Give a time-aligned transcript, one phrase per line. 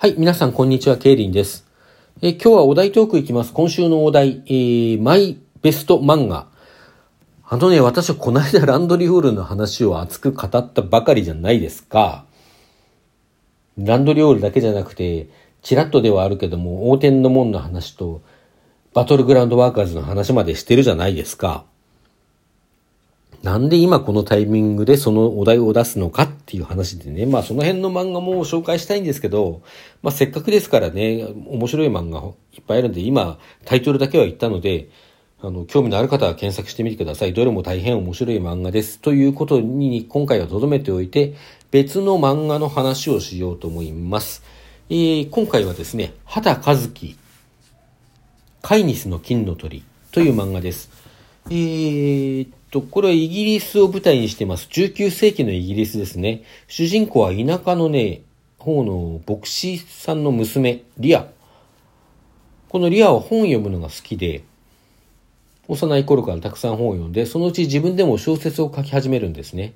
[0.00, 1.66] はい、皆さん、こんにちは、ケイリンです。
[2.22, 3.52] え今日はお題トークいきます。
[3.52, 6.46] 今週のお題、えー、マイベスト漫画。
[7.44, 12.26] あのね、私はこの間ランドリーオールの話を熱く語ったばかりじゃないですか。
[13.76, 15.30] ランドリーオールだけじゃなくて、
[15.62, 18.22] チラッとではあるけども、大天の門の話と、
[18.94, 21.64] バトルグラウンドワーカーズの話までしてるじゃないですか。
[23.48, 29.62] なんで今このタイミングでそのお題を出すのかっていう話でね、まあその辺の漫画も紹介したいんですけど、
[30.02, 32.18] まあせっかくですからね、面白い漫画
[32.52, 34.90] いっぱいあるんで、今タイトルだけは言ったので、
[35.40, 37.32] あの、興味のある方は検索してみてください。
[37.32, 38.98] どれも大変面白い漫画です。
[38.98, 41.32] ということに今回は留めておいて、
[41.70, 44.42] 別の漫画の話をしようと思います。
[44.90, 47.16] えー今回はですね、畑和樹、
[48.60, 50.90] カイニスの金の鳥という漫画です。
[51.48, 54.68] えーと、これはイギリスを舞台にしてます。
[54.70, 56.42] 19世紀のイギリスですね。
[56.66, 58.22] 主人公は田舎のね、
[58.58, 61.26] 方の牧師さんの娘、リア。
[62.68, 64.42] このリアは本を読むのが好きで、
[65.68, 69.74] 幼い頃からたくさん本を読んで、そのうち自分でも小説を書き始めるんですね。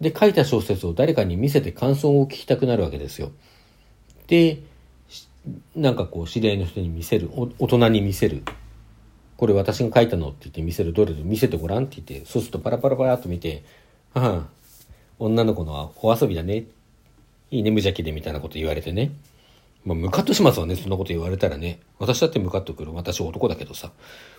[0.00, 3.32] で、書いた小説を誰かに見せて感想を聞きたくなるわけですよ。
[4.28, 4.58] で、
[5.74, 8.42] なんかこう、知り合いの人に見せる、大人に見せる。
[9.38, 13.62] これ私が書いたのって言って見せるどれで見せてごらんって言ってそうするとパラパラパラっと見て
[14.12, 14.46] 「はあ
[15.20, 16.64] 女の子のお遊びだね。
[17.50, 19.12] いいね無邪気で」みたいなこと言われてね。
[19.84, 21.78] まあムカッとしますわねそんなこと言われたらね。
[22.00, 22.92] 私だってムカッとくる。
[22.92, 23.92] 私男だけどさ。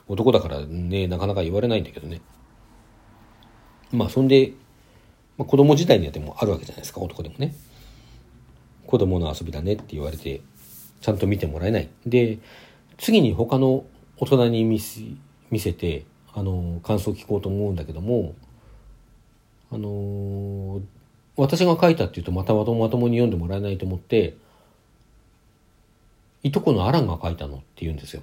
[0.09, 2.19] 男だからねなかなか言われないんだけどね。
[3.93, 4.51] まあそんで、
[5.37, 7.55] まあ、子供時代にやってもあるわけじゃないですか男でもね。
[8.85, 10.41] 子供の遊びだねって言われて
[10.99, 11.87] ちゃんと見てもらえない。
[12.05, 12.37] で
[12.97, 13.85] 次に他の
[14.19, 15.01] 大人に見せ
[15.49, 18.35] 見せてあの感想を聞こうと思うんだけども
[19.71, 20.81] あの
[21.35, 24.35] 私が書いたっていうとまたまとまともに読んでもらえないと思って
[26.43, 28.21] いとこのアランが書いたのって言うんですよ。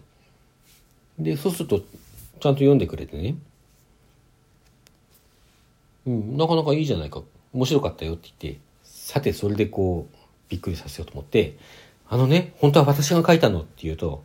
[1.18, 1.86] でそうするとちゃん
[2.40, 3.36] と読んでくれてね
[6.06, 10.16] うんなかなかいいじゃないか面白かったよって言ってさてそれでこう
[10.48, 11.56] びっくりさせようと思って
[12.08, 14.22] あのね本当は私が書いたのって言うと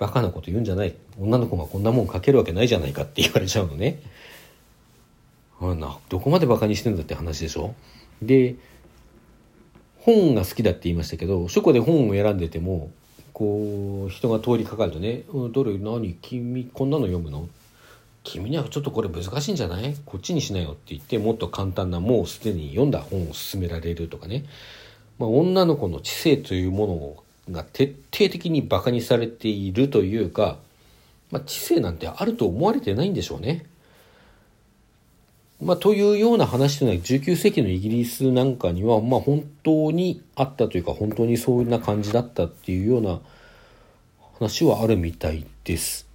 [0.00, 0.94] バカなこと言うんじゃない。
[1.20, 4.00] 女の子がこんなもん書けるわけないじゃないかって言われちゃうのね。
[5.60, 7.74] あなどこまでバカにしてんだって話でしょ？
[8.22, 8.56] で
[9.98, 12.90] 本が好きだって言いましたけど書庫で本を選んでても
[13.34, 17.46] こう人が通りかかるとね「うんどれ何君こんなの読むの?」
[18.24, 19.94] 君にはちょっとこれ難しいんじゃない？
[20.06, 24.46] こっちにしなよって言ってもっと簡単なもうすでに読んだ本を勧められるとかね、
[25.18, 30.58] まあ、女の子の知性というものをが徹底的にバカにされているというか、
[31.30, 33.66] まあ、知性なんてあると思われてないんでしょうね。
[35.62, 43.20] まあ、というような話というのは19世紀のイギリスなんかには、まあ、本当にあったというか本当にそんな感じだったっていうような
[44.38, 46.06] 話はあるみたいです。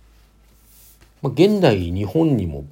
[1.22, 2.66] まあ、現代日本にも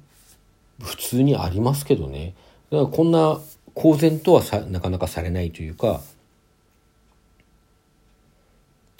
[0.80, 2.34] 普通にありますけどね
[2.70, 3.40] だからこんな
[3.74, 6.00] 公然とはさなかなかされないというか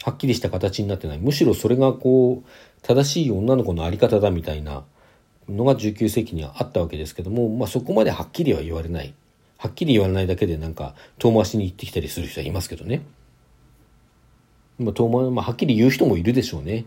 [0.05, 1.19] はっきりした形になってない。
[1.19, 2.49] むしろそれがこう
[2.83, 4.85] 正しい女の子の在り方だみたいな
[5.49, 9.15] のが19世紀にはあったわけですけども、まあ、そこまではっきりは言われない。
[9.57, 13.01] はっきり言われないだけでなんか遠回しに行ってきたりする人はいますけどね、
[14.79, 16.85] まあ遠回まあ、はっきり言う人もいるでしょうね。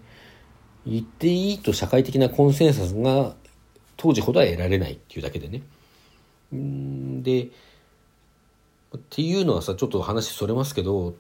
[0.85, 3.33] 言っていいと社会的なコンセンサスが
[3.97, 5.63] 当時ほどは得られないっていうだけでね。
[6.53, 7.47] うんで
[8.95, 11.15] っていうのはさちょっと話それますけど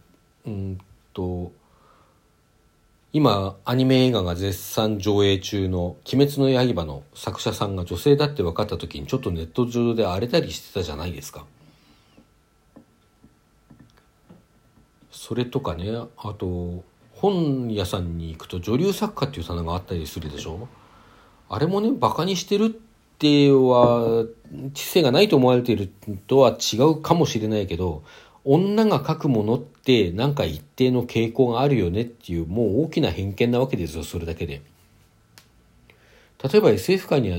[0.45, 0.77] うん
[1.13, 1.51] と
[3.13, 11.45] 今アニメ映画が絶賛上映中の「鬼滅の刃」の作者さんが女性だって分かった時にちょっとネット上で荒れたりしてたじゃないですか。
[15.11, 20.67] それとかねあと本屋さんに行くと女流作家っていう棚があったりするでしょ
[21.49, 22.69] あれもねバカにしてるっ
[23.17, 24.25] ては
[24.73, 25.91] 知性がないと思われている
[26.27, 28.03] とは違うかもしれないけど
[28.49, 34.61] 女が書くものってなんか一定の傾向があるよねっていうもう大きな偏見なわけですよそれだけで。
[36.41, 37.37] 例えば SF 界には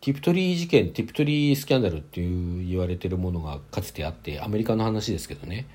[0.00, 5.66] ティプトリー事件ティプトリースキャンダルっていう言われてるものがかつてあってアメリカの話ですけどね。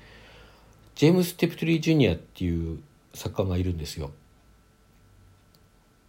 [0.96, 2.78] ジェームス・ティプトリー・ジュニアっていう
[3.14, 4.10] 作家がいるんですよ。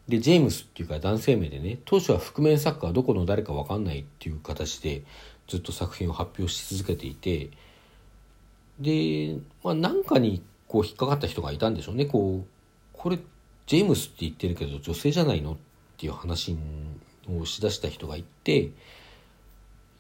[0.07, 5.03] でジェームスっていうか男性名でね当初は覆面作家はどこの誰か分かんないっていう形で
[5.47, 7.49] ずっと作品を発表し続けていて
[8.79, 12.05] で、まあ、なんかにこう引っかかった人がいたんでしょうね。
[12.05, 12.47] こう
[12.93, 13.19] これ
[13.67, 15.55] ジェームスって言ってるけど女性じゃないのっ
[15.97, 16.55] ていう話
[17.29, 18.69] をしだした人がいて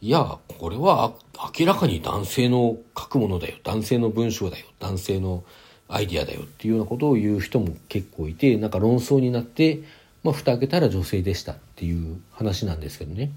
[0.01, 1.13] いやこれは
[1.57, 3.55] 明らかに男性の書くものだよ。
[3.63, 4.65] 男性の文章だよ。
[4.79, 5.43] 男性の
[5.87, 9.81] アイディアだよっていうようなことを言う人も結構いてなんか論争になって、
[10.23, 13.31] まあ、蓋開けたら女性でしたっていう話なんですけどね。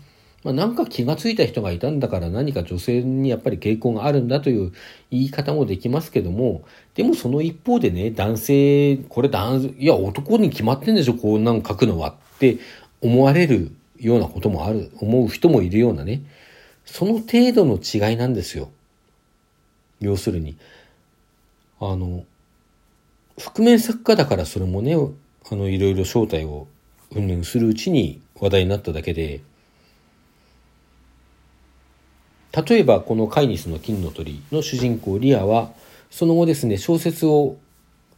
[0.48, 4.72] まあ、なんか気がついた人がいたんだから何か女性にやっぱり傾向があるんだという
[5.10, 6.64] 言い方もできますけども、
[6.94, 12.56] でもその一方でね、男性、これ男、いや男に決まってんでしょ、こうなん書くのはって
[13.02, 16.22] 思われるようなこともある、思う人もいるようなね、
[16.86, 18.70] その程度の違いなんですよ。
[20.00, 20.56] 要するに。
[21.78, 22.24] あの、
[23.36, 26.68] 覆面作家だからそれもね、あの、いろいろ正体を
[27.14, 29.42] うんぬんするうちに話題になっただけで、
[32.66, 35.70] 例えばこのカイニスの金の鳥の主人公リアは、
[36.10, 37.56] その後ですね、小説を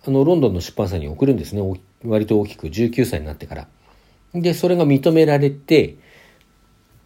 [0.06, 1.62] あのロンドンの出版社に送るんですね。
[2.04, 3.68] 割と大きく19歳になってから。
[4.32, 5.96] で、それが認められて、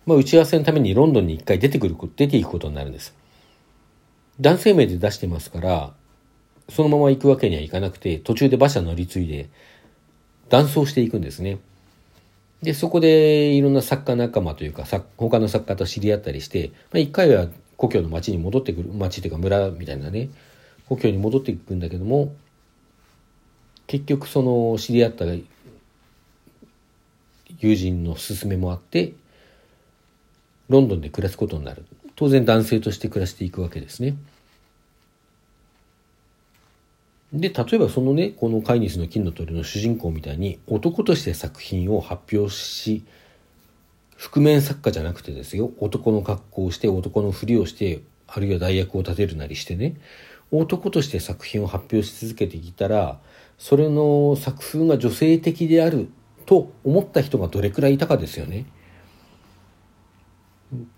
[0.07, 3.15] まあ、打ち合わせのためにロンドンに一回出てくる、出ていくことになるんです。
[4.41, 5.93] 男性名で出してますから、
[6.69, 9.49] そのまま行くわけにはいかなくて、途中で馬車乗り継いで、
[10.51, 11.59] 断層していくんですね。
[12.65, 14.85] で、そこでいろんな作家仲間というか、
[15.19, 17.47] 他の作家と知り合ったりして、まあ、一回は
[17.77, 20.31] 故郷の町に戻ってくる、町というか村みたいなね、
[20.89, 22.35] 故郷に戻っていくんだけども、
[23.87, 25.27] 結局その知り合った
[27.59, 29.13] 友人の勧めもあって、
[30.71, 31.85] ロンドンで暮らすことになる。
[32.17, 34.17] 当然男性として暮らしていくわけですね。
[37.35, 43.05] で、例えばそのね、この飼い主の金の鳥の主人公みたいに男として作品を発表し、
[44.17, 49.97] 覆面作家じゃなくてですよ、男の格好をして男のふりをして、あるいは代役を立てるなりしてね、
[50.53, 53.19] 男として作品を発表し続けてきたら、
[53.59, 56.09] それの作風が女性的である
[56.47, 58.67] と思った人がどれくらいいたかですよね。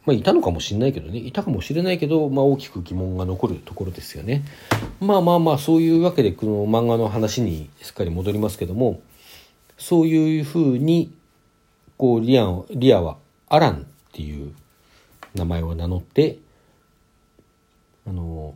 [0.05, 4.44] まあ、いたのかもしれないけどねいたかもしれないけど、まあ、大きく疑問が残るところですよね。
[5.00, 9.00] まあまあまあそういうわけでこの漫画の話にしっかり戻りますけども
[9.78, 11.12] そういうふうに
[11.99, 13.17] こうリアンリアは
[13.49, 14.52] アランっていう
[15.34, 16.38] 名前を名乗って
[18.06, 18.55] あの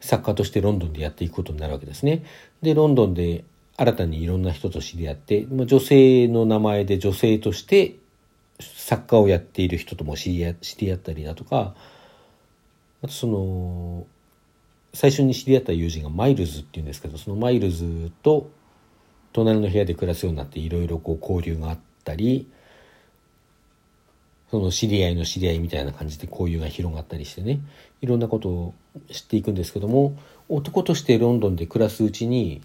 [0.00, 2.24] 作家としてロンドンでやっていくことになるわけですね。
[2.62, 3.44] でロンドンで
[3.76, 7.96] 新たにいろんな人と知り合って女性の名前で女性として
[8.60, 11.74] 作家をやっている人とも知り合知り合ったりだとか
[13.02, 14.06] あとその
[14.94, 18.50] 最初に知り合った友人がマイルズっていうんですけどそのマイルズと
[19.32, 22.50] 隣の部屋で暮らすようになっていろいろこう交流があったり
[24.50, 27.60] その知り合いの知り合いみたいな感じで交友が広がったりしてね
[28.00, 28.74] いろんなことを
[29.10, 30.16] 知っていくんですけども
[30.48, 32.62] 男としてロンドンで暮らすうちに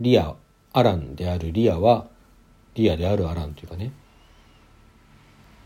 [0.00, 0.34] リア
[0.72, 2.06] アランであるリアは
[2.74, 3.92] リアであるアランというかね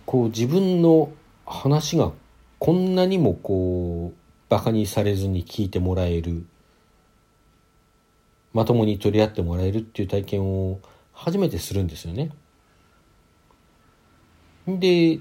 [0.08, 1.12] こう自分の
[1.44, 2.12] 話が
[2.58, 4.18] こんなにもこう
[4.48, 6.46] バカにされずに聞いてもらえる
[8.54, 10.80] まともに取り合ってもらえるっていう体験を
[11.12, 12.30] 初めてするんですよね。
[14.66, 15.20] で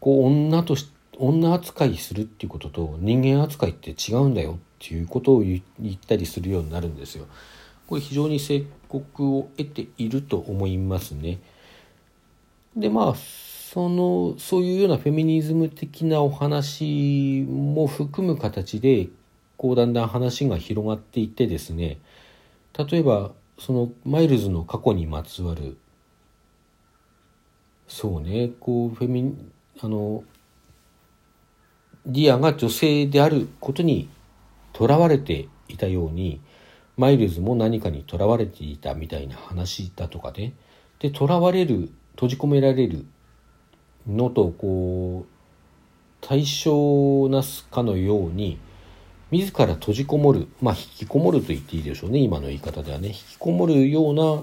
[0.00, 7.28] こう女とし女扱いするっていうことと人間扱いって違うんだよっていうことを言ったりするようになるんですよ。
[7.86, 9.04] これ非常に正国
[9.38, 11.38] を得ていると思いますね。
[12.76, 13.14] でまあ
[13.78, 19.08] そのそういうようなフェミニズム的なお話も含む形で
[19.56, 22.00] こうだんだん話が広がっていってですね
[22.76, 25.76] 例えばそのマイルズの過去にまつわる
[27.86, 29.32] そうねこうフェミ
[29.80, 30.24] あの
[32.04, 34.08] ディアが女性であることに
[34.72, 36.40] とらわれていたように
[36.96, 40.54] マイルズも何かにとらわれていたみたいな話だとかね。
[40.98, 43.06] でとらわれる閉じ込められる
[44.08, 45.38] のとこう
[46.20, 48.58] 対象なすかのように
[49.30, 52.18] 自ら閉じこもるまあ引きこもると言っていいでしょうね。
[52.18, 53.08] 今の言い方ではね。
[53.08, 54.42] 引きこもるような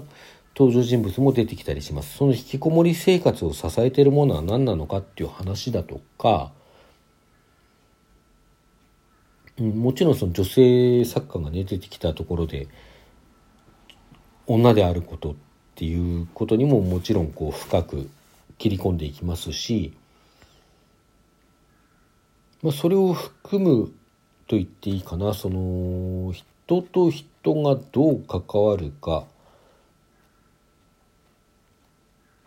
[0.56, 2.16] 登場人物も出てきたりします。
[2.16, 6.52] その引きこもり生活を支えているものは何なのかっていう話だとか、
[9.58, 12.68] うん、もちろんその女性作家がね出てきたところで
[14.46, 15.34] 女であることっ
[15.74, 18.08] ていうことにももちろんこう深く
[18.58, 19.92] 切り込んでいきますし、
[22.62, 23.92] まあ、それを含む
[24.46, 25.34] と言っていいかな。
[25.34, 29.24] その人と人がどう関わるか。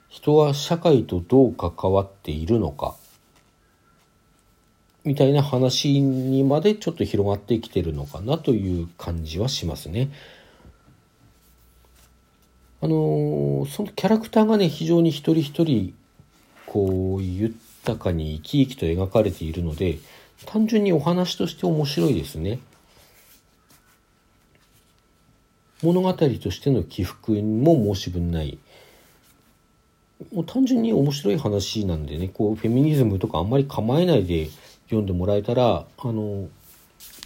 [0.07, 2.95] 人は社会とどう関わっているのか。
[5.05, 10.09] みたいな話にまでちょっと広がってきてるのかなという感じはしますね。
[12.81, 15.93] あのそのキャラクターがね非常に一人一人
[16.69, 19.97] こう豊かに生き生きと描かれているので
[20.45, 22.59] 単純にお話として面白いですね。
[25.81, 28.57] 物語としての起伏も申し分ない。
[30.33, 34.49] もう単純に面白い話なんでね、こう、フェミニズムとかあんまり構えないで
[34.85, 36.49] 読んでもらえたら、あの、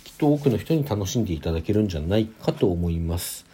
[0.03, 3.45] きっと多くの人に楽しんでいただけるんじゃないかと思います。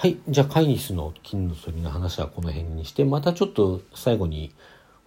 [0.00, 0.16] はい。
[0.28, 4.54] じゃあ、カイニスの金の鳥の話はこの辺にして、またちょっと最後に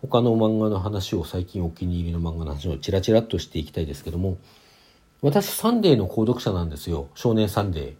[0.01, 4.37] 他の漫画の話を最近お気に入りの漫画の話をチラチラっとしていきたいですけども、
[5.21, 7.07] 私サンデーの購読者なんですよ。
[7.15, 7.95] 少年サンデ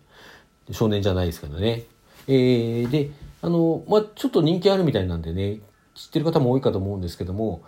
[0.70, 0.74] ー。
[0.74, 1.86] 少年じゃないですけどね。
[2.28, 5.62] えー、で、あの、まあ、ちょっと人気あるみたいなんでね、
[5.96, 7.64] 知ってる方も多いかと思うんですけども、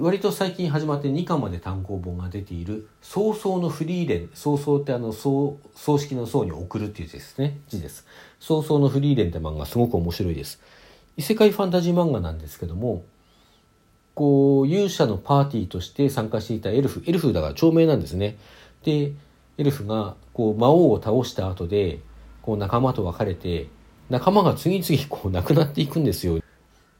[0.00, 5.58] 割と最近始まって2巻まで単行本が出ている「葬送のフリーレン」葬送ってあの葬
[5.96, 8.04] 式の葬に送るっていう字ですね字です。
[8.40, 10.60] 早々のフリーレンって漫画すごく面白いです。
[11.16, 13.04] 異世界ファンタジー漫画なんですけども
[14.14, 18.36] こう勇者のパーティーとして参加していたエルフエルフだから長命なんですね。
[18.82, 19.12] で
[19.56, 22.00] エルフがこう魔王を倒した後で
[22.42, 23.68] こう仲間と別れて
[24.10, 26.43] 仲間が次々こう亡くなっていくんですよ。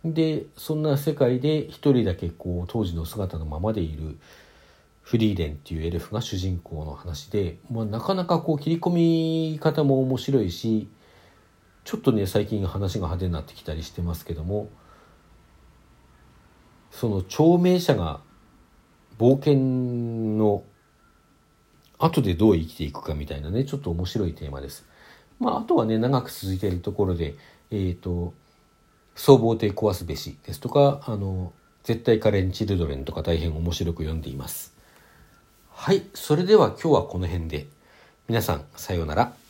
[0.05, 4.19] でそんな世界で一人だけこう当時の姿のままでいる
[5.01, 8.91] フリーレンっていうエルフが主人公の話で、まあ、なかなかこう切り込
[9.53, 10.89] み方も面白いし
[11.85, 14.69] ちょっとね最近話が派手になってきたりしてますけども
[16.91, 18.21] その長命者が
[19.19, 19.57] 冒険
[20.39, 20.65] の
[21.99, 24.87] 後でどう生きていくかみたいなねちょっと面白いテーマです。
[25.41, 27.35] まあ、あとはね長く続いているところで
[27.71, 28.35] えっ、ー、と
[29.14, 31.52] 総合的壊すべしですとか、あの、
[31.85, 34.75] 絶対カレンチルドレンとか大変面白く読んでいます。
[35.71, 36.02] はい。
[36.14, 37.66] それでは今日はこの辺で。
[38.26, 39.44] 皆さん、さようなら。